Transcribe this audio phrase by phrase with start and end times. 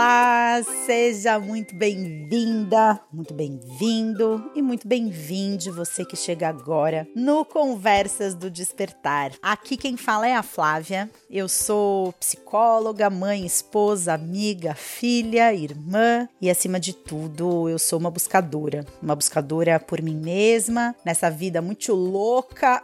[0.00, 8.34] Olá, seja muito bem-vinda, muito bem-vindo e muito bem-vinde você que chega agora no Conversas
[8.34, 9.32] do Despertar.
[9.42, 11.10] Aqui quem fala é a Flávia.
[11.28, 18.10] Eu sou psicóloga, mãe, esposa, amiga, filha, irmã e acima de tudo, eu sou uma
[18.10, 22.82] buscadora, uma buscadora por mim mesma nessa vida muito louca.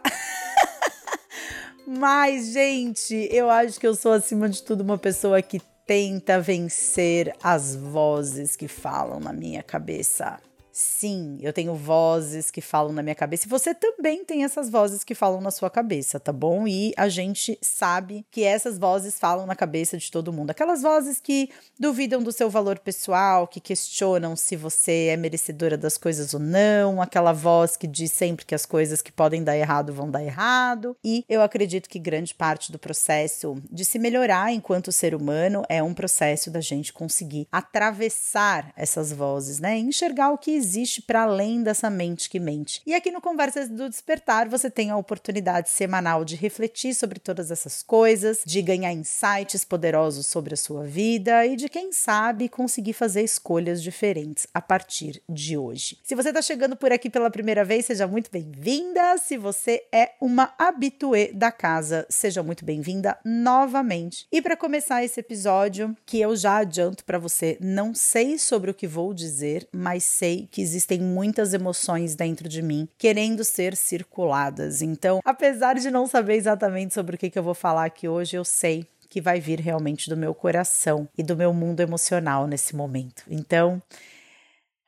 [1.87, 7.33] Mas, gente, eu acho que eu sou acima de tudo uma pessoa que tenta vencer
[7.41, 10.37] as vozes que falam na minha cabeça.
[10.79, 15.03] Sim, eu tenho vozes que falam na minha cabeça e você também tem essas vozes
[15.03, 16.67] que falam na sua cabeça, tá bom?
[16.67, 20.51] E a gente sabe que essas vozes falam na cabeça de todo mundo.
[20.51, 25.97] Aquelas vozes que duvidam do seu valor pessoal, que questionam se você é merecedora das
[25.97, 29.91] coisas ou não, aquela voz que diz sempre que as coisas que podem dar errado
[29.91, 30.95] vão dar errado.
[31.03, 35.81] E eu acredito que grande parte do processo de se melhorar enquanto ser humano é
[35.81, 39.75] um processo da gente conseguir atravessar essas vozes, né?
[39.75, 42.81] Enxergar o que existe existe para além dessa mente que mente.
[42.85, 47.49] E aqui no Conversas do Despertar você tem a oportunidade semanal de refletir sobre todas
[47.51, 52.91] essas coisas, de ganhar insights poderosos sobre a sua vida e de quem sabe conseguir
[52.93, 55.97] fazer escolhas diferentes a partir de hoje.
[56.03, 59.17] Se você está chegando por aqui pela primeira vez, seja muito bem-vinda.
[59.17, 64.27] Se você é uma habituê da casa, seja muito bem-vinda novamente.
[64.31, 68.73] E para começar esse episódio, que eu já adianto para você, não sei sobre o
[68.73, 73.75] que vou dizer, mas sei que que existem muitas emoções dentro de mim querendo ser
[73.75, 74.81] circuladas.
[74.81, 78.35] Então, apesar de não saber exatamente sobre o que, que eu vou falar aqui hoje,
[78.35, 82.75] eu sei que vai vir realmente do meu coração e do meu mundo emocional nesse
[82.75, 83.23] momento.
[83.27, 83.79] Então,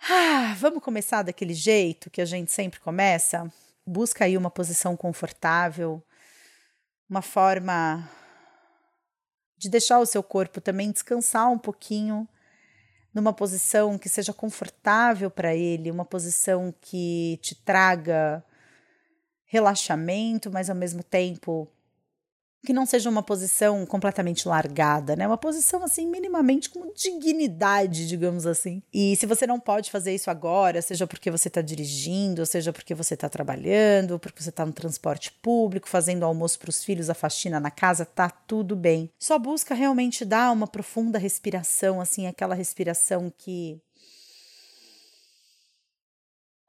[0.09, 3.48] ah, vamos começar daquele jeito que a gente sempre começa?
[3.86, 6.02] Busca aí uma posição confortável,
[7.08, 8.09] uma forma
[9.56, 12.28] de deixar o seu corpo também descansar um pouquinho
[13.14, 18.44] numa posição que seja confortável para ele, uma posição que te traga
[19.45, 21.67] relaxamento, mas ao mesmo tempo
[22.65, 25.25] que não seja uma posição completamente largada, né?
[25.25, 28.83] Uma posição assim minimamente com dignidade, digamos assim.
[28.93, 32.93] E se você não pode fazer isso agora, seja porque você está dirigindo, seja porque
[32.93, 37.14] você está trabalhando, porque você está no transporte público, fazendo almoço para os filhos, a
[37.14, 39.09] faxina na casa, tá tudo bem.
[39.17, 43.80] Só busca realmente dar uma profunda respiração, assim, aquela respiração que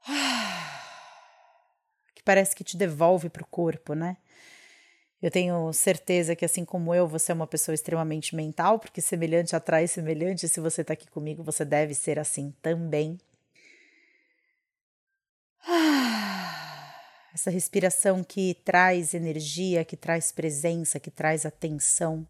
[2.14, 4.16] que parece que te devolve para o corpo, né?
[5.22, 9.54] Eu tenho certeza que, assim como eu, você é uma pessoa extremamente mental, porque semelhante
[9.54, 10.48] atrai semelhante.
[10.48, 13.18] Se você está aqui comigo, você deve ser assim também.
[17.34, 22.26] essa respiração que traz energia, que traz presença, que traz atenção,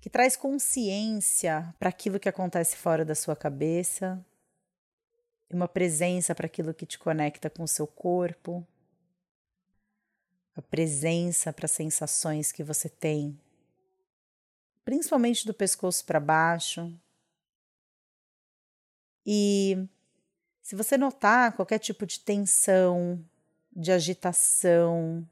[0.00, 4.24] que traz consciência para aquilo que acontece fora da sua cabeça,
[5.50, 8.66] uma presença para aquilo que te conecta com o seu corpo
[10.56, 13.38] a presença para sensações que você tem,
[14.84, 16.92] principalmente do pescoço para baixo.
[19.26, 19.86] E
[20.62, 23.24] se você notar qualquer tipo de tensão,
[23.74, 25.26] de agitação,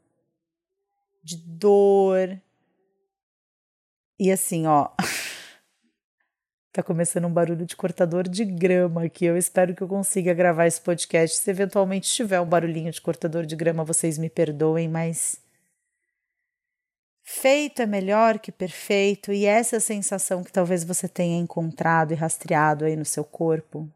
[1.22, 2.40] de dor,
[4.18, 4.88] e assim, ó.
[6.72, 9.26] Tá começando um barulho de cortador de grama aqui.
[9.26, 11.36] Eu espero que eu consiga gravar esse podcast.
[11.36, 15.38] Se eventualmente tiver um barulhinho de cortador de grama, vocês me perdoem, mas
[17.22, 22.86] feito é melhor que perfeito, e essa sensação que talvez você tenha encontrado e rastreado
[22.86, 23.86] aí no seu corpo,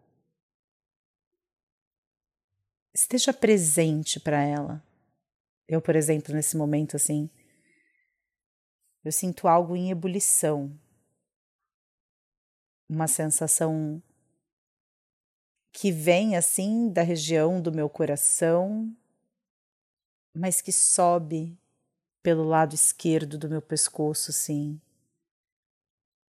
[2.94, 4.82] esteja presente para ela.
[5.66, 7.31] Eu, por exemplo, nesse momento assim,
[9.03, 10.78] eu sinto algo em ebulição
[12.89, 14.03] uma sensação
[15.73, 18.91] que vem assim da região do meu coração,
[20.35, 21.59] mas que sobe
[22.23, 24.81] pelo lado esquerdo do meu pescoço, sim.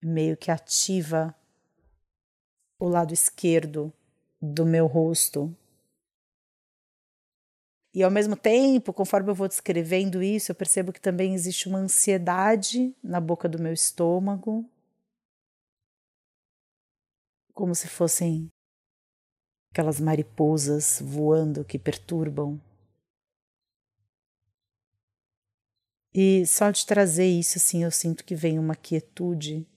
[0.04, 1.36] Meio que ativa
[2.80, 3.94] o lado esquerdo
[4.42, 5.56] do meu rosto.
[7.94, 11.80] E ao mesmo tempo, conforme eu vou descrevendo isso, eu percebo que também existe uma
[11.80, 14.70] ansiedade na boca do meu estômago
[17.58, 18.52] como se fossem
[19.72, 22.62] aquelas mariposas voando que perturbam.
[26.14, 29.68] E só de trazer isso, assim, eu sinto que vem uma quietude.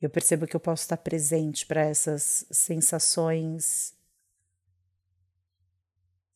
[0.00, 3.95] Eu percebo que eu posso estar presente para essas sensações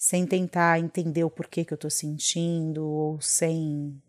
[0.01, 4.03] sem tentar entender o porquê que eu tô sentindo ou sem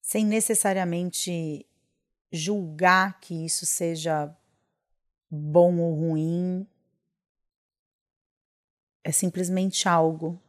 [0.00, 1.66] sem necessariamente
[2.30, 4.32] julgar que isso seja
[5.28, 6.64] bom ou ruim.
[9.02, 10.40] É simplesmente algo.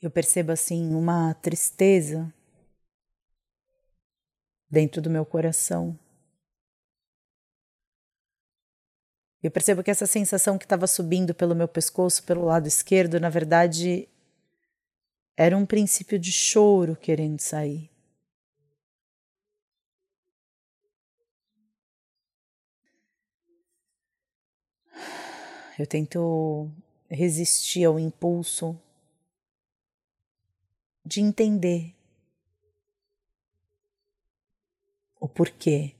[0.00, 2.32] Eu percebo assim uma tristeza
[4.70, 5.98] dentro do meu coração.
[9.42, 13.28] Eu percebo que essa sensação que estava subindo pelo meu pescoço, pelo lado esquerdo, na
[13.28, 14.08] verdade,
[15.36, 17.88] era um princípio de choro querendo sair.
[25.78, 26.68] Eu tento
[27.08, 28.76] resistir ao impulso
[31.04, 31.94] de entender
[35.20, 35.97] o porquê.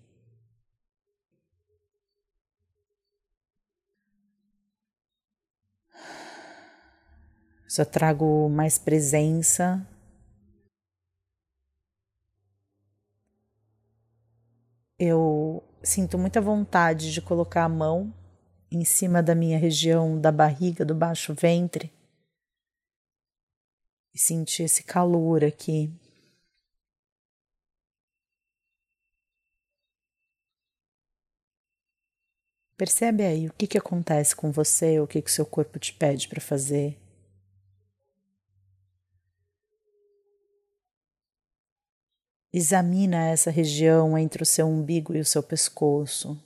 [7.69, 9.87] Só trago mais presença.
[14.99, 18.13] Eu sinto muita vontade de colocar a mão
[18.71, 21.93] em cima da minha região da barriga, do baixo ventre,
[24.15, 25.93] e sentir esse calor aqui.
[32.79, 36.29] Percebe aí o que, que acontece com você, o que, que seu corpo te pede
[36.29, 36.97] para fazer.
[42.53, 46.43] Examina essa região entre o seu umbigo e o seu pescoço.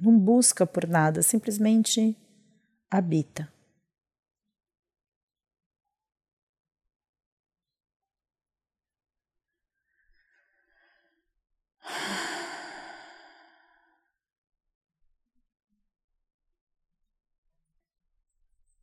[0.00, 2.16] Não busca por nada, simplesmente
[2.90, 3.52] habita.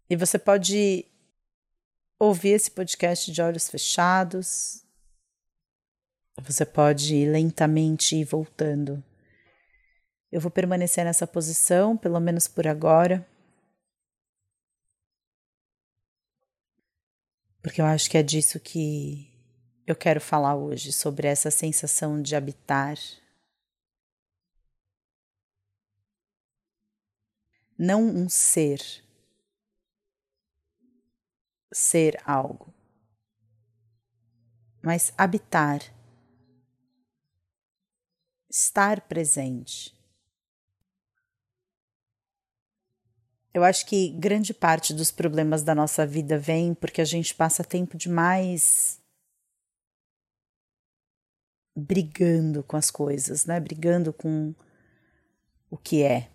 [0.09, 1.05] E você pode
[2.19, 4.82] ouvir esse podcast de olhos fechados.
[6.41, 9.03] Você pode ir lentamente ir voltando.
[10.31, 13.25] Eu vou permanecer nessa posição, pelo menos por agora.
[17.61, 19.31] Porque eu acho que é disso que
[19.85, 22.97] eu quero falar hoje, sobre essa sensação de habitar.
[27.77, 29.03] Não um ser
[31.71, 32.71] ser algo,
[34.81, 35.81] mas habitar,
[38.53, 39.91] estar presente.
[43.51, 47.63] Eu acho que grande parte dos problemas da nossa vida vem porque a gente passa
[47.63, 49.01] tempo demais
[51.75, 53.59] brigando com as coisas, né?
[53.59, 54.53] Brigando com
[55.69, 56.29] o que é.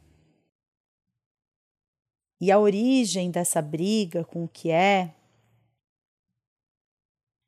[2.41, 5.15] E a origem dessa briga com o que é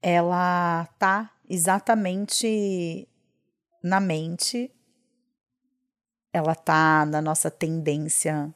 [0.02, 3.09] ela tá exatamente
[3.82, 4.70] na mente,
[6.32, 8.54] ela tá na nossa tendência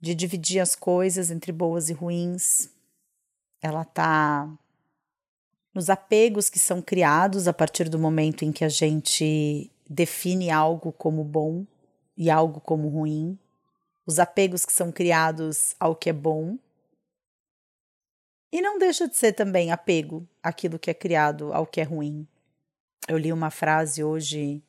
[0.00, 2.70] de dividir as coisas entre boas e ruins,
[3.60, 4.48] ela tá
[5.74, 10.92] nos apegos que são criados a partir do momento em que a gente define algo
[10.92, 11.66] como bom
[12.16, 13.38] e algo como ruim,
[14.06, 16.58] os apegos que são criados ao que é bom.
[18.50, 22.26] E não deixa de ser também apego àquilo que é criado, ao que é ruim.
[23.08, 24.62] Eu li uma frase hoje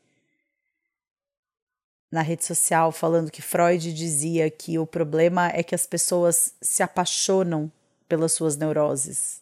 [2.11, 6.81] na rede social falando que Freud dizia que o problema é que as pessoas se
[6.81, 7.71] apaixonam
[8.07, 9.41] pelas suas neuroses.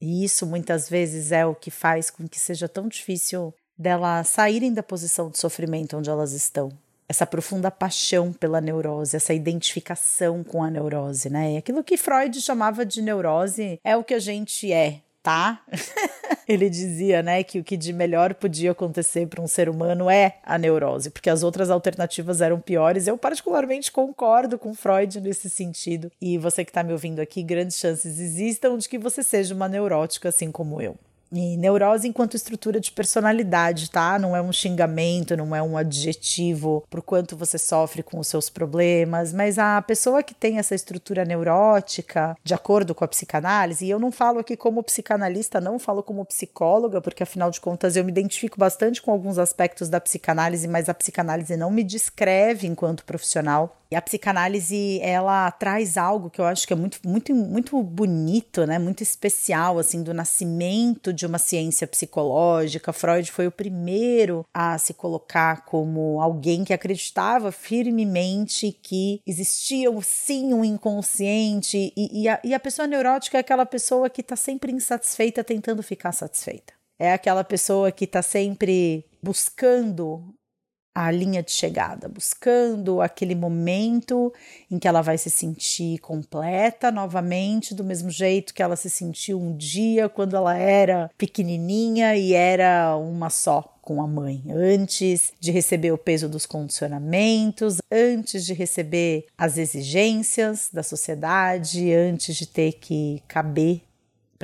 [0.00, 4.74] E isso muitas vezes é o que faz com que seja tão difícil delas saírem
[4.74, 6.70] da posição de sofrimento onde elas estão
[7.08, 11.56] essa profunda paixão pela neurose, essa identificação com a neurose, né?
[11.56, 15.62] Aquilo que Freud chamava de neurose é o que a gente é, tá?
[16.46, 20.36] Ele dizia, né, que o que de melhor podia acontecer para um ser humano é
[20.44, 23.06] a neurose, porque as outras alternativas eram piores.
[23.06, 26.12] Eu particularmente concordo com Freud nesse sentido.
[26.20, 29.66] E você que está me ouvindo aqui, grandes chances existam de que você seja uma
[29.66, 30.94] neurótica assim como eu.
[31.34, 34.16] E neurose enquanto estrutura de personalidade, tá?
[34.20, 38.48] Não é um xingamento, não é um adjetivo por quanto você sofre com os seus
[38.48, 43.90] problemas, mas a pessoa que tem essa estrutura neurótica, de acordo com a psicanálise, e
[43.90, 48.04] eu não falo aqui como psicanalista, não falo como psicóloga, porque afinal de contas eu
[48.04, 53.04] me identifico bastante com alguns aspectos da psicanálise, mas a psicanálise não me descreve enquanto
[53.04, 53.76] profissional.
[53.94, 58.66] E a psicanálise, ela traz algo que eu acho que é muito, muito, muito bonito,
[58.66, 58.76] né?
[58.76, 62.92] Muito especial, assim, do nascimento de uma ciência psicológica.
[62.92, 70.52] Freud foi o primeiro a se colocar como alguém que acreditava firmemente que existia sim
[70.52, 74.72] um inconsciente e, e, a, e a pessoa neurótica é aquela pessoa que está sempre
[74.72, 76.72] insatisfeita tentando ficar satisfeita.
[76.98, 80.34] É aquela pessoa que está sempre buscando
[80.94, 84.32] a linha de chegada, buscando aquele momento
[84.70, 89.40] em que ela vai se sentir completa novamente, do mesmo jeito que ela se sentiu
[89.40, 95.50] um dia quando ela era pequenininha e era uma só com a mãe, antes de
[95.50, 102.72] receber o peso dos condicionamentos, antes de receber as exigências da sociedade, antes de ter
[102.72, 103.82] que caber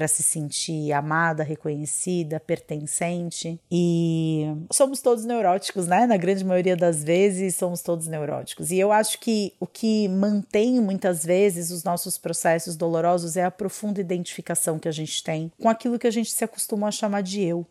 [0.01, 3.61] para se sentir amada, reconhecida, pertencente.
[3.71, 6.07] E somos todos neuróticos, né?
[6.07, 8.71] Na grande maioria das vezes, somos todos neuróticos.
[8.71, 13.51] E eu acho que o que mantém muitas vezes os nossos processos dolorosos é a
[13.51, 17.23] profunda identificação que a gente tem com aquilo que a gente se acostuma a chamar
[17.23, 17.67] de eu.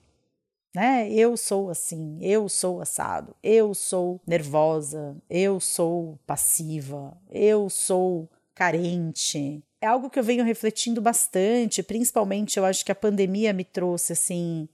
[0.75, 1.11] Né?
[1.11, 9.63] Eu sou assim, eu sou assado, eu sou nervosa, eu sou passiva, eu sou carente,
[9.81, 14.13] é algo que eu venho refletindo bastante, principalmente eu acho que a pandemia me trouxe
[14.13, 14.67] assim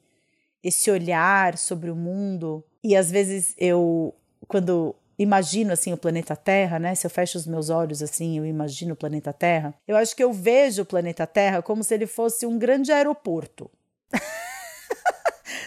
[0.64, 4.14] esse olhar sobre o mundo e às vezes eu
[4.48, 6.94] quando imagino assim o planeta Terra, né?
[6.96, 9.74] Se eu fecho os meus olhos assim, eu imagino o planeta Terra.
[9.88, 13.70] Eu acho que eu vejo o planeta Terra como se ele fosse um grande aeroporto.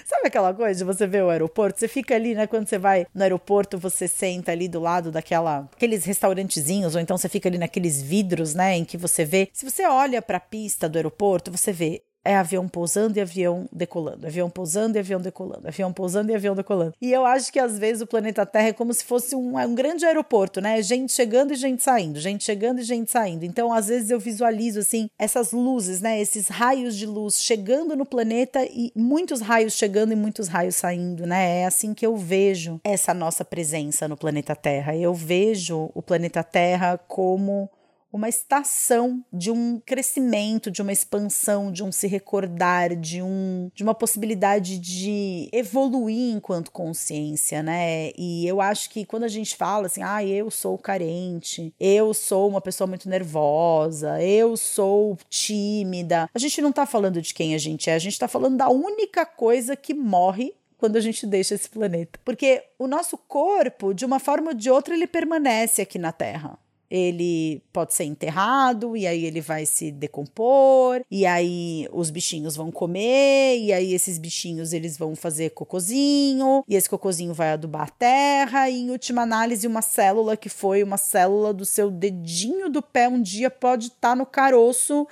[0.04, 1.78] Sabe aquela coisa de você ver o aeroporto?
[1.78, 2.46] Você fica ali, né?
[2.46, 7.16] Quando você vai no aeroporto, você senta ali do lado daquela aqueles restaurantezinhos, ou então
[7.16, 8.76] você fica ali naqueles vidros, né?
[8.76, 9.48] Em que você vê.
[9.52, 13.66] Se você olha para a pista do aeroporto, você vê é avião pousando e avião
[13.72, 16.94] decolando, avião pousando e avião decolando, avião pousando e avião decolando.
[17.00, 19.74] E eu acho que às vezes o planeta Terra é como se fosse um, um
[19.74, 20.82] grande aeroporto, né?
[20.82, 23.44] Gente chegando e gente saindo, gente chegando e gente saindo.
[23.44, 26.20] Então, às vezes eu visualizo assim essas luzes, né?
[26.20, 31.26] Esses raios de luz chegando no planeta e muitos raios chegando e muitos raios saindo,
[31.26, 31.60] né?
[31.60, 34.94] É assim que eu vejo essa nossa presença no planeta Terra.
[34.94, 37.70] Eu vejo o planeta Terra como
[38.12, 43.82] uma estação de um crescimento, de uma expansão, de um se recordar, de um de
[43.82, 48.10] uma possibilidade de evoluir enquanto consciência, né?
[48.16, 52.48] E eu acho que quando a gente fala assim, ah, eu sou carente, eu sou
[52.48, 57.58] uma pessoa muito nervosa, eu sou tímida, a gente não tá falando de quem a
[57.58, 61.54] gente é, a gente tá falando da única coisa que morre quando a gente deixa
[61.54, 62.18] esse planeta.
[62.24, 66.58] Porque o nosso corpo, de uma forma ou de outra, ele permanece aqui na Terra
[66.90, 72.70] ele pode ser enterrado e aí ele vai se decompor e aí os bichinhos vão
[72.70, 77.90] comer e aí esses bichinhos eles vão fazer cocozinho e esse cocozinho vai adubar a
[77.90, 82.82] terra e em última análise uma célula que foi uma célula do seu dedinho do
[82.82, 85.06] pé um dia pode estar tá no caroço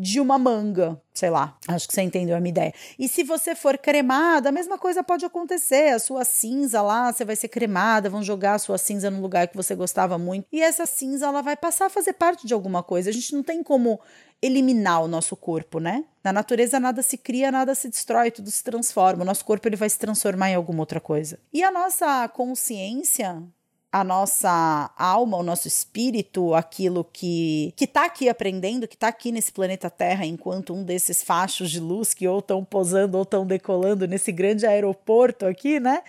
[0.00, 1.58] de uma manga, sei lá.
[1.68, 2.74] Acho que você entendeu a minha ideia.
[2.98, 5.92] E se você for cremada, a mesma coisa pode acontecer.
[5.92, 9.48] A sua cinza lá, você vai ser cremada, vão jogar a sua cinza no lugar
[9.48, 10.46] que você gostava muito.
[10.50, 13.10] E essa cinza, ela vai passar a fazer parte de alguma coisa.
[13.10, 14.00] A gente não tem como
[14.40, 16.02] eliminar o nosso corpo, né?
[16.24, 19.22] Na natureza nada se cria, nada se destrói, tudo se transforma.
[19.22, 21.38] O nosso corpo ele vai se transformar em alguma outra coisa.
[21.52, 23.42] E a nossa consciência,
[23.92, 29.32] a nossa alma, o nosso espírito, aquilo que que está aqui aprendendo, que está aqui
[29.32, 33.46] nesse planeta Terra, enquanto um desses fachos de luz que ou estão posando ou estão
[33.46, 36.02] decolando nesse grande aeroporto aqui, né?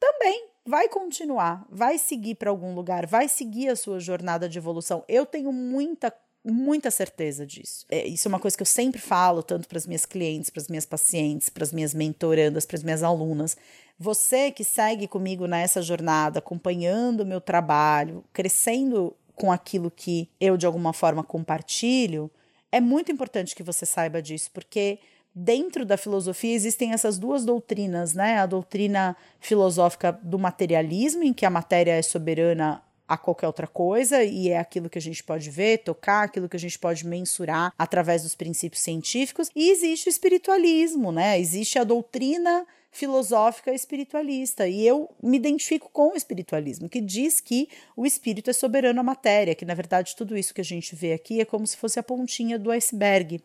[0.00, 5.04] Também vai continuar, vai seguir para algum lugar, vai seguir a sua jornada de evolução.
[5.08, 6.12] Eu tenho muita
[6.52, 7.84] muita certeza disso.
[7.88, 10.62] É, isso é uma coisa que eu sempre falo, tanto para as minhas clientes, para
[10.62, 13.56] as minhas pacientes, para as minhas mentorandas, para as minhas alunas.
[13.98, 20.56] Você que segue comigo nessa jornada, acompanhando o meu trabalho, crescendo com aquilo que eu
[20.56, 22.30] de alguma forma compartilho,
[22.70, 24.98] é muito importante que você saiba disso, porque
[25.34, 28.38] dentro da filosofia existem essas duas doutrinas, né?
[28.38, 34.22] A doutrina filosófica do materialismo, em que a matéria é soberana a qualquer outra coisa
[34.22, 37.72] e é aquilo que a gente pode ver, tocar, aquilo que a gente pode mensurar
[37.78, 39.50] através dos princípios científicos.
[39.54, 41.38] E existe o espiritualismo, né?
[41.38, 44.66] Existe a doutrina filosófica espiritualista.
[44.66, 49.02] E eu me identifico com o espiritualismo, que diz que o espírito é soberano à
[49.02, 51.98] matéria, que na verdade tudo isso que a gente vê aqui é como se fosse
[51.98, 53.40] a pontinha do iceberg.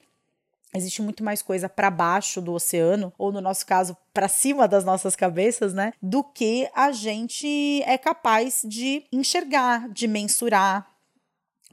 [0.74, 4.86] Existe muito mais coisa para baixo do oceano, ou no nosso caso, para cima das
[4.86, 5.92] nossas cabeças, né?
[6.02, 10.90] Do que a gente é capaz de enxergar, de mensurar,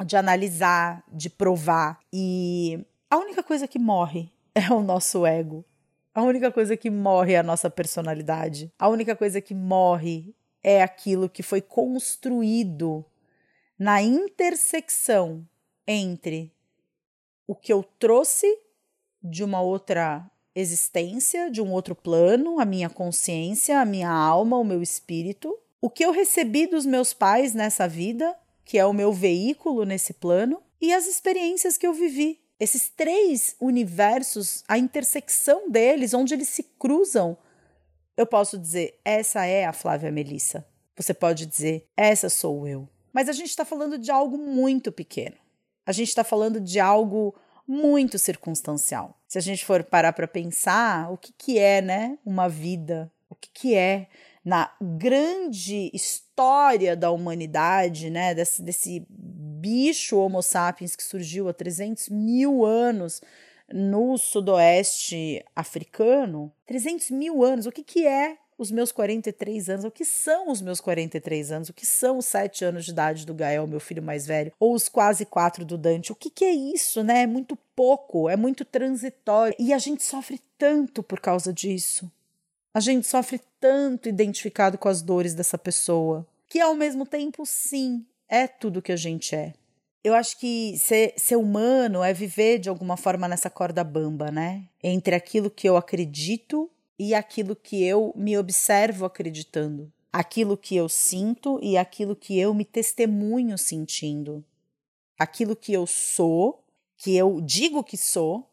[0.04, 2.00] de analisar, de provar.
[2.12, 5.64] E a única coisa que morre é o nosso ego.
[6.12, 8.72] A única coisa que morre é a nossa personalidade.
[8.76, 13.04] A única coisa que morre é aquilo que foi construído
[13.78, 15.46] na intersecção
[15.86, 16.52] entre
[17.46, 18.46] o que eu trouxe
[19.22, 24.64] de uma outra existência, de um outro plano, a minha consciência, a minha alma, o
[24.64, 29.12] meu espírito, o que eu recebi dos meus pais nessa vida, que é o meu
[29.12, 32.40] veículo nesse plano, e as experiências que eu vivi.
[32.60, 37.36] Esses três universos, a intersecção deles, onde eles se cruzam,
[38.16, 40.66] eu posso dizer: essa é a Flávia Melissa.
[40.96, 42.88] Você pode dizer: essa sou eu.
[43.12, 45.36] Mas a gente está falando de algo muito pequeno.
[45.86, 47.34] A gente está falando de algo
[47.68, 49.14] muito circunstancial.
[49.28, 53.12] Se a gente for parar para pensar, o que, que é, né, uma vida?
[53.28, 54.08] O que, que é
[54.42, 62.08] na grande história da humanidade, né, desse, desse bicho Homo sapiens que surgiu há 300
[62.08, 63.20] mil anos
[63.70, 66.50] no sudoeste africano?
[66.64, 70.60] 300 mil anos, o que, que é os meus 43 anos, o que são os
[70.60, 74.02] meus 43 anos, o que são os 7 anos de idade do Gael, meu filho
[74.02, 76.10] mais velho, ou os quase 4 do Dante.
[76.10, 77.22] O que, que é isso, né?
[77.22, 79.54] É muito pouco, é muito transitório.
[79.60, 82.10] E a gente sofre tanto por causa disso.
[82.74, 88.04] A gente sofre tanto identificado com as dores dessa pessoa, que ao mesmo tempo, sim,
[88.28, 89.54] é tudo que a gente é.
[90.02, 94.64] Eu acho que ser, ser humano é viver de alguma forma nessa corda bamba, né?
[94.82, 100.88] Entre aquilo que eu acredito e aquilo que eu me observo acreditando, aquilo que eu
[100.88, 104.44] sinto e aquilo que eu me testemunho sentindo,
[105.18, 106.64] aquilo que eu sou,
[106.96, 108.50] que eu digo que sou,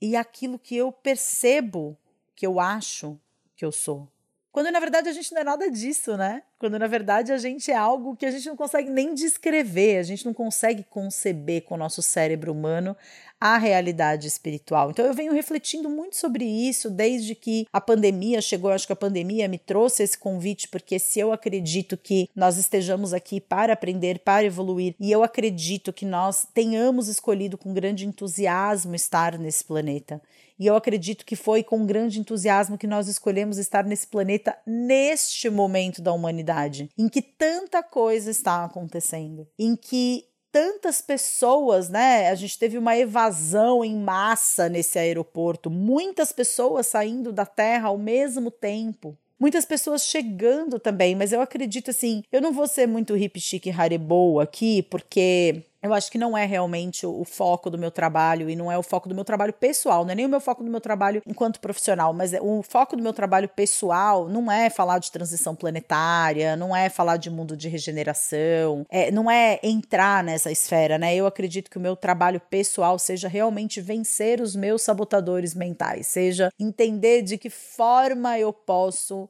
[0.00, 1.96] e aquilo que eu percebo,
[2.34, 3.20] que eu acho
[3.54, 4.08] que eu sou.
[4.50, 6.42] Quando na verdade a gente não é nada disso, né?
[6.62, 10.04] Quando na verdade a gente é algo que a gente não consegue nem descrever, a
[10.04, 12.96] gente não consegue conceber com o nosso cérebro humano
[13.40, 14.88] a realidade espiritual.
[14.88, 18.70] Então eu venho refletindo muito sobre isso desde que a pandemia chegou.
[18.70, 22.56] Eu acho que a pandemia me trouxe esse convite, porque se eu acredito que nós
[22.56, 28.06] estejamos aqui para aprender, para evoluir, e eu acredito que nós tenhamos escolhido com grande
[28.06, 30.22] entusiasmo estar nesse planeta.
[30.62, 35.50] E eu acredito que foi com grande entusiasmo que nós escolhemos estar nesse planeta neste
[35.50, 36.51] momento da humanidade,
[36.98, 42.28] em que tanta coisa está acontecendo, em que tantas pessoas, né?
[42.28, 47.96] A gente teve uma evasão em massa nesse aeroporto, muitas pessoas saindo da Terra ao
[47.96, 49.16] mesmo tempo.
[49.40, 53.66] Muitas pessoas chegando também, mas eu acredito assim, eu não vou ser muito hip chic
[53.76, 58.54] haribou aqui, porque eu acho que não é realmente o, foco do meu trabalho e
[58.54, 60.70] não é o foco do meu trabalho pessoal, não é nem o meu foco do
[60.70, 64.98] meu trabalho enquanto profissional, mas é, o foco do meu trabalho pessoal não é falar
[64.98, 70.52] de transição planetária, não é falar de mundo de regeneração, é, não é entrar nessa
[70.52, 71.14] esfera, né?
[71.14, 76.50] Eu acredito que o meu trabalho pessoal seja realmente vencer os meus sabotadores mentais, seja
[76.58, 79.28] entender de que forma eu posso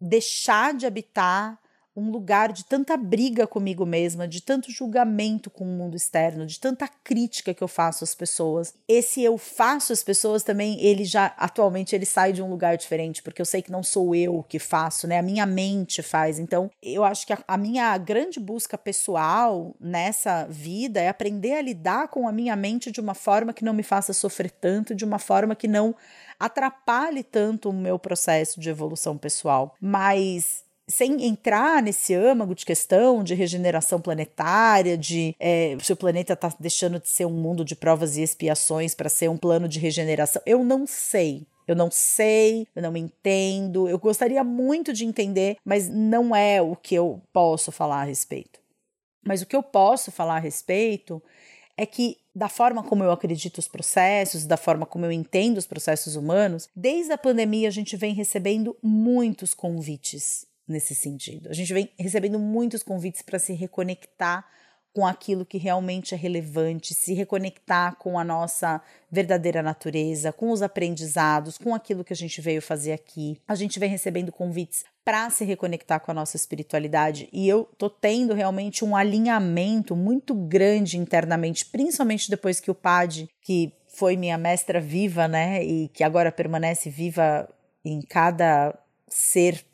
[0.00, 1.58] deixar de habitar
[1.96, 6.58] um lugar de tanta briga comigo mesma, de tanto julgamento com o mundo externo, de
[6.58, 8.74] tanta crítica que eu faço às pessoas.
[8.88, 13.22] Esse eu faço às pessoas também, ele já atualmente ele sai de um lugar diferente,
[13.22, 15.18] porque eu sei que não sou eu que faço, né?
[15.18, 16.38] A minha mente faz.
[16.38, 21.62] Então, eu acho que a, a minha grande busca pessoal nessa vida é aprender a
[21.62, 25.04] lidar com a minha mente de uma forma que não me faça sofrer tanto, de
[25.04, 25.94] uma forma que não
[26.38, 29.74] atrapalhe tanto o meu processo de evolução pessoal.
[29.80, 36.34] Mas sem entrar nesse âmago de questão de regeneração planetária, de é, se o planeta
[36.34, 39.78] está deixando de ser um mundo de provas e expiações para ser um plano de
[39.78, 41.46] regeneração, eu não sei.
[41.66, 43.88] Eu não sei, eu não entendo.
[43.88, 48.60] Eu gostaria muito de entender, mas não é o que eu posso falar a respeito.
[49.26, 51.22] Mas o que eu posso falar a respeito
[51.74, 55.66] é que, da forma como eu acredito os processos, da forma como eu entendo os
[55.66, 61.48] processos humanos, desde a pandemia a gente vem recebendo muitos convites nesse sentido.
[61.48, 64.46] A gente vem recebendo muitos convites para se reconectar
[64.94, 70.62] com aquilo que realmente é relevante, se reconectar com a nossa verdadeira natureza, com os
[70.62, 73.36] aprendizados, com aquilo que a gente veio fazer aqui.
[73.46, 77.90] A gente vem recebendo convites para se reconectar com a nossa espiritualidade e eu tô
[77.90, 84.38] tendo realmente um alinhamento muito grande internamente, principalmente depois que o Pad, que foi minha
[84.38, 87.48] mestra viva, né, e que agora permanece viva
[87.84, 88.76] em cada
[89.08, 89.64] ser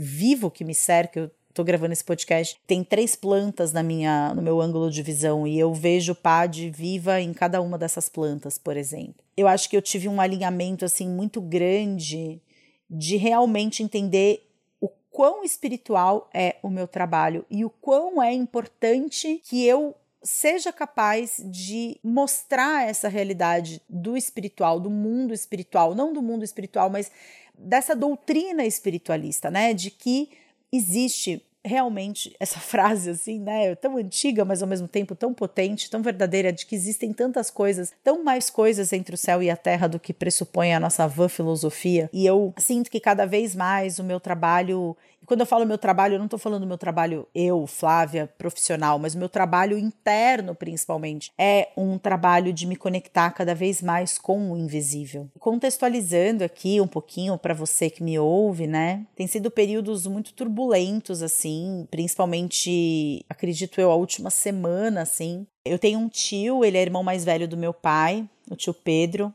[0.00, 1.20] vivo que me cerca.
[1.20, 2.58] Eu tô gravando esse podcast.
[2.66, 7.20] Tem três plantas na minha, no meu ângulo de visão e eu vejo PAD viva
[7.20, 9.22] em cada uma dessas plantas, por exemplo.
[9.36, 12.40] Eu acho que eu tive um alinhamento assim muito grande
[12.88, 14.48] de realmente entender
[14.80, 20.72] o quão espiritual é o meu trabalho e o quão é importante que eu seja
[20.72, 27.10] capaz de mostrar essa realidade do espiritual, do mundo espiritual, não do mundo espiritual, mas
[27.60, 30.30] dessa doutrina espiritualista, né, de que
[30.72, 36.02] existe realmente essa frase assim, né, tão antiga, mas ao mesmo tempo tão potente, tão
[36.02, 39.86] verdadeira, de que existem tantas coisas, tão mais coisas entre o céu e a terra
[39.86, 42.08] do que pressupõe a nossa vã filosofia.
[42.12, 46.14] E eu sinto que cada vez mais o meu trabalho quando eu falo meu trabalho,
[46.14, 51.68] eu não estou falando meu trabalho, eu, Flávia, profissional, mas meu trabalho interno, principalmente, é
[51.76, 55.28] um trabalho de me conectar cada vez mais com o invisível.
[55.38, 59.06] Contextualizando aqui um pouquinho para você que me ouve, né?
[59.14, 65.46] Tem sido períodos muito turbulentos, assim, principalmente, acredito eu, a última semana, assim.
[65.64, 69.32] Eu tenho um tio, ele é irmão mais velho do meu pai, o tio Pedro.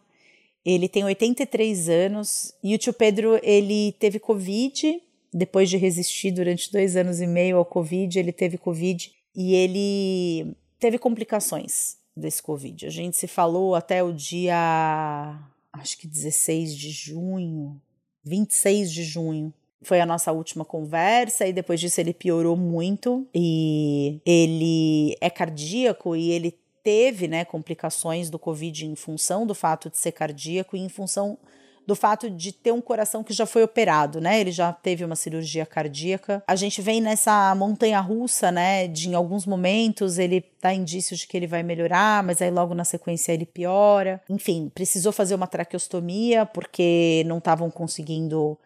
[0.65, 4.99] Ele tem 83 anos e o tio Pedro ele teve Covid
[5.35, 10.55] depois de resistir durante dois anos e meio ao Covid, ele teve Covid e ele
[10.79, 12.87] teve complicações desse Covid.
[12.87, 15.37] A gente se falou até o dia,
[15.73, 17.81] acho que 16 de junho,
[18.23, 19.53] 26 de junho.
[19.81, 26.15] Foi a nossa última conversa e depois disso ele piorou muito e ele é cardíaco
[26.15, 30.79] e ele teve, né, complicações do Covid em função do fato de ser cardíaco e
[30.79, 31.37] em função
[31.85, 34.39] do fato de ter um coração que já foi operado, né?
[34.39, 36.43] Ele já teve uma cirurgia cardíaca.
[36.47, 38.87] A gente vem nessa montanha russa, né?
[38.87, 42.73] De em alguns momentos ele dá indícios de que ele vai melhorar, mas aí logo
[42.73, 44.21] na sequência ele piora.
[44.29, 48.57] Enfim, precisou fazer uma traqueostomia porque não estavam conseguindo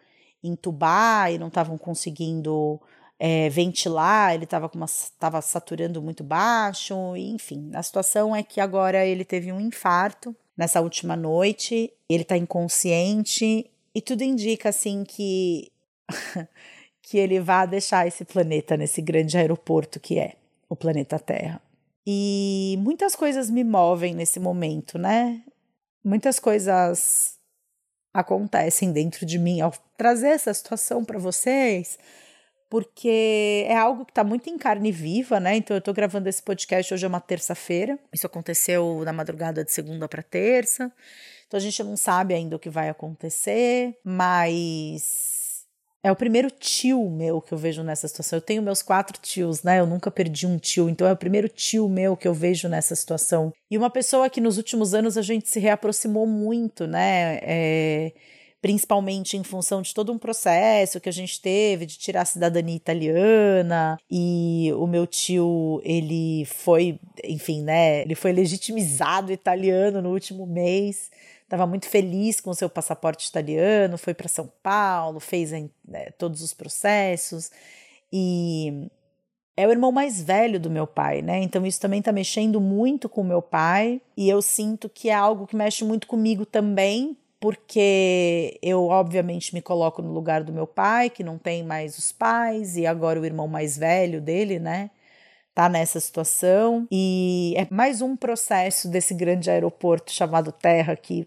[0.42, 2.80] entubar e não estavam conseguindo
[3.22, 7.70] é, ventilar, ele estava saturando muito baixo, enfim.
[7.74, 13.70] A situação é que agora ele teve um infarto nessa última noite, ele tá inconsciente
[13.94, 15.70] e tudo indica assim que
[17.02, 21.60] que ele vai deixar esse planeta nesse grande aeroporto que é o planeta Terra.
[22.06, 25.42] E muitas coisas me movem nesse momento, né?
[26.02, 27.34] Muitas coisas
[28.14, 31.98] acontecem dentro de mim ao trazer essa situação para vocês
[32.70, 35.56] porque é algo que está muito em carne viva, né?
[35.56, 37.98] Então eu estou gravando esse podcast hoje é uma terça-feira.
[38.12, 40.90] Isso aconteceu na madrugada de segunda para terça.
[41.48, 45.66] Então a gente não sabe ainda o que vai acontecer, mas
[46.00, 48.36] é o primeiro tio meu que eu vejo nessa situação.
[48.36, 49.80] Eu tenho meus quatro tios, né?
[49.80, 52.94] Eu nunca perdi um tio, então é o primeiro tio meu que eu vejo nessa
[52.94, 53.52] situação.
[53.68, 57.40] E uma pessoa que nos últimos anos a gente se reaproximou muito, né?
[57.42, 58.12] É
[58.60, 62.76] principalmente em função de todo um processo que a gente teve de tirar a cidadania
[62.76, 70.46] italiana e o meu tio ele foi, enfim, né, ele foi legitimizado italiano no último
[70.46, 71.10] mês.
[71.42, 76.42] Estava muito feliz com o seu passaporte italiano, foi para São Paulo, fez né, todos
[76.42, 77.50] os processos
[78.12, 78.88] e
[79.56, 81.42] é o irmão mais velho do meu pai, né?
[81.42, 85.14] Então isso também tá mexendo muito com o meu pai e eu sinto que é
[85.14, 90.66] algo que mexe muito comigo também, porque eu obviamente me coloco no lugar do meu
[90.66, 94.90] pai, que não tem mais os pais, e agora o irmão mais velho dele, né?
[95.54, 96.86] Tá nessa situação.
[96.90, 101.26] E é mais um processo desse grande aeroporto chamado Terra que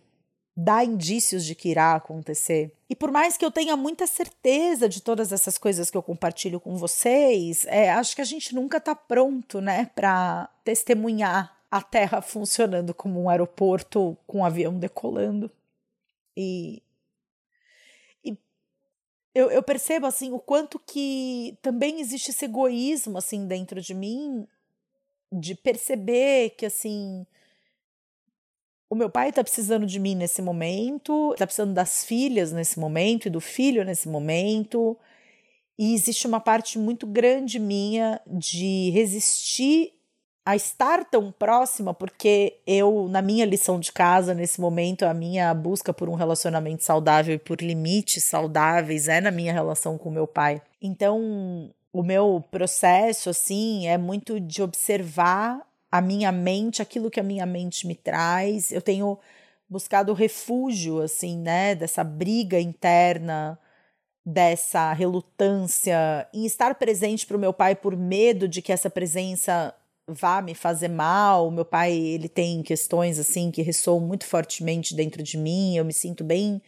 [0.56, 2.72] dá indícios de que irá acontecer.
[2.88, 6.60] E por mais que eu tenha muita certeza de todas essas coisas que eu compartilho
[6.60, 12.22] com vocês, é, acho que a gente nunca tá pronto, né, para testemunhar a Terra
[12.24, 15.50] funcionando como um aeroporto com um avião decolando.
[16.36, 16.82] E,
[18.24, 18.38] e
[19.34, 24.48] eu, eu percebo assim o quanto que também existe esse egoísmo assim dentro de mim
[25.32, 27.26] de perceber que assim
[28.94, 33.26] o meu pai está precisando de mim nesse momento, está precisando das filhas nesse momento
[33.26, 34.96] e do filho nesse momento.
[35.80, 39.94] E existe uma parte muito grande minha de resistir
[40.46, 45.54] a estar tão próxima, porque eu, na minha lição de casa, nesse momento, a minha
[45.54, 50.28] busca por um relacionamento saudável e por limites saudáveis é na minha relação com meu
[50.28, 50.62] pai.
[50.82, 57.24] Então, o meu processo, assim, é muito de observar a minha mente, aquilo que a
[57.24, 58.72] minha mente me traz.
[58.72, 59.18] Eu tenho
[59.70, 63.58] buscado refúgio, assim, né, dessa briga interna
[64.26, 69.76] dessa relutância em estar presente para o meu pai por medo de que essa presença
[70.08, 71.50] vá me fazer mal.
[71.52, 75.76] Meu pai, ele tem questões assim que ressoam muito fortemente dentro de mim.
[75.78, 76.62] Eu me sinto bem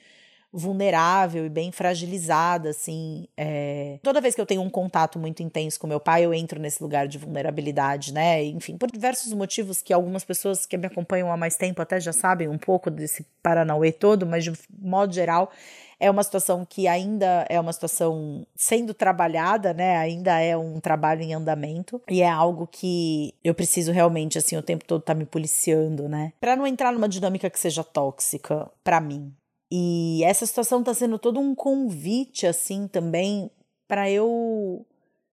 [0.56, 3.28] vulnerável e bem fragilizada, assim.
[3.36, 4.00] É...
[4.02, 6.82] Toda vez que eu tenho um contato muito intenso com meu pai, eu entro nesse
[6.82, 8.42] lugar de vulnerabilidade, né?
[8.46, 12.14] Enfim, por diversos motivos que algumas pessoas que me acompanham há mais tempo até já
[12.14, 15.52] sabem um pouco desse Paranauê todo, mas de modo geral,
[16.00, 19.98] é uma situação que ainda é uma situação sendo trabalhada, né?
[19.98, 24.64] Ainda é um trabalho em andamento e é algo que eu preciso realmente assim o
[24.64, 26.34] tempo todo estar tá me policiando, né?
[26.40, 29.34] Para não entrar numa dinâmica que seja tóxica para mim.
[29.72, 33.50] E essa situação tá sendo todo um convite assim também
[33.88, 34.86] para eu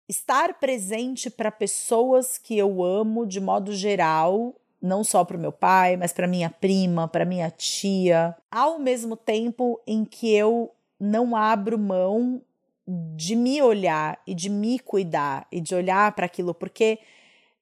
[0.07, 5.51] estar presente para pessoas que eu amo de modo geral, não só para o meu
[5.51, 11.35] pai, mas para minha prima, para minha tia, ao mesmo tempo em que eu não
[11.35, 12.41] abro mão
[12.87, 16.99] de me olhar e de me cuidar e de olhar para aquilo, porque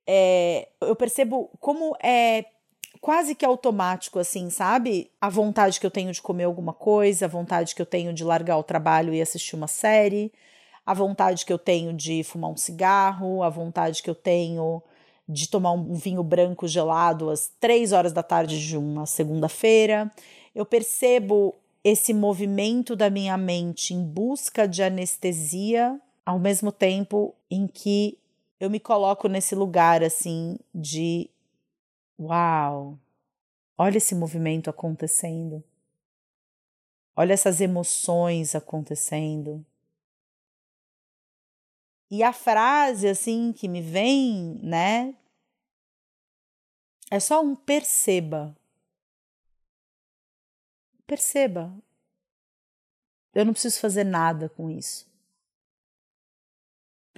[0.06, 2.46] é, eu percebo como é
[3.02, 5.12] quase que automático, assim, sabe?
[5.20, 8.24] A vontade que eu tenho de comer alguma coisa, a vontade que eu tenho de
[8.24, 10.32] largar o trabalho e assistir uma série,
[10.86, 14.82] a vontade que eu tenho de fumar um cigarro, a vontade que eu tenho
[15.28, 20.12] de tomar um vinho branco gelado às três horas da tarde de uma segunda-feira.
[20.56, 27.68] Eu percebo esse movimento da minha mente em busca de anestesia, ao mesmo tempo em
[27.68, 28.18] que
[28.60, 31.30] eu me coloco nesse lugar assim de
[32.20, 32.98] Uau!
[33.78, 35.64] Olha esse movimento acontecendo.
[37.16, 39.64] Olha essas emoções acontecendo.
[42.10, 45.14] E a frase assim que me vem, né?
[47.10, 48.56] É só um perceba.
[51.06, 51.74] Perceba.
[53.34, 55.08] Eu não preciso fazer nada com isso.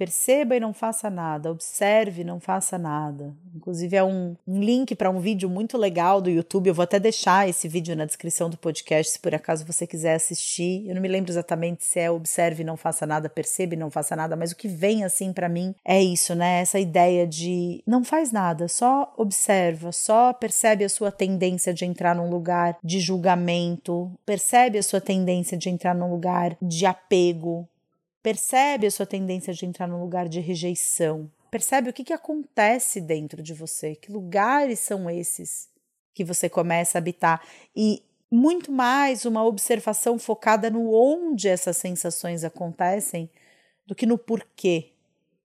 [0.00, 3.34] Perceba e não faça nada, observe e não faça nada.
[3.54, 6.68] Inclusive, é um, um link para um vídeo muito legal do YouTube.
[6.68, 10.14] Eu vou até deixar esse vídeo na descrição do podcast, se por acaso você quiser
[10.14, 10.88] assistir.
[10.88, 13.90] Eu não me lembro exatamente se é observe e não faça nada, perceba e não
[13.90, 16.62] faça nada, mas o que vem assim para mim é isso, né?
[16.62, 22.14] Essa ideia de não faz nada, só observa, só percebe a sua tendência de entrar
[22.14, 27.68] num lugar de julgamento, percebe a sua tendência de entrar num lugar de apego,
[28.22, 31.30] Percebe a sua tendência de entrar num lugar de rejeição.
[31.50, 35.68] Percebe o que, que acontece dentro de você, que lugares são esses
[36.14, 37.42] que você começa a habitar.
[37.74, 43.28] E muito mais uma observação focada no onde essas sensações acontecem
[43.86, 44.90] do que no porquê.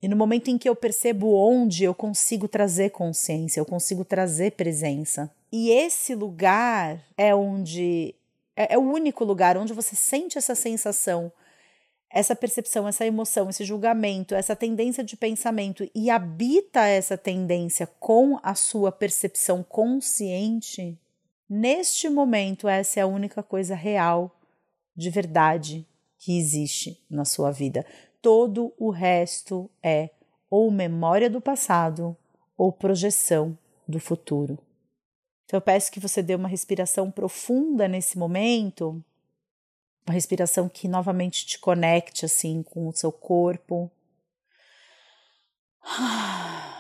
[0.02, 4.52] E no momento em que eu percebo onde, eu consigo trazer consciência, eu consigo trazer
[4.52, 5.32] presença.
[5.52, 8.14] E esse lugar é onde
[8.56, 11.32] é, é o único lugar onde você sente essa sensação
[12.16, 18.40] essa percepção, essa emoção, esse julgamento, essa tendência de pensamento e habita essa tendência com
[18.42, 20.98] a sua percepção consciente,
[21.50, 24.40] neste momento essa é a única coisa real,
[24.96, 25.86] de verdade
[26.18, 27.86] que existe na sua vida.
[28.22, 30.10] Todo o resto é
[30.50, 32.16] ou memória do passado
[32.58, 34.58] ou projeção do futuro.
[35.44, 39.04] Então eu peço que você dê uma respiração profunda nesse momento
[40.06, 43.92] uma respiração que novamente te conecte assim com o seu corpo.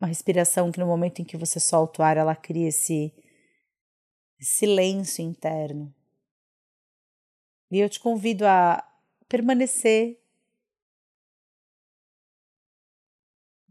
[0.00, 3.10] Uma respiração que no momento em que você solta o ar, ela cria esse
[4.38, 5.94] silêncio interno.
[7.70, 8.86] E eu te convido a
[9.28, 10.20] permanecer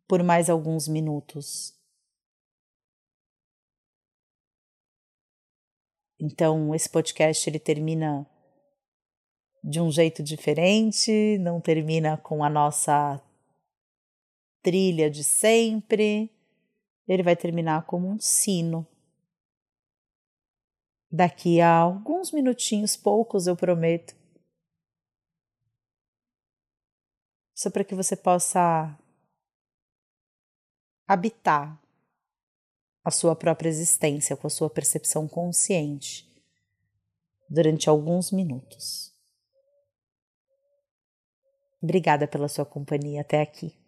[0.08, 1.78] por mais alguns minutos
[6.26, 8.26] Então, esse podcast ele termina
[9.62, 13.22] de um jeito diferente, não termina com a nossa
[14.62, 16.32] trilha de sempre.
[17.06, 18.88] Ele vai terminar como um sino.
[21.12, 24.16] Daqui a alguns minutinhos, poucos eu prometo,
[27.54, 28.98] só para que você possa
[31.06, 31.83] habitar
[33.04, 36.32] a sua própria existência com a sua percepção consciente
[37.50, 39.12] durante alguns minutos.
[41.82, 43.83] Obrigada pela sua companhia até aqui.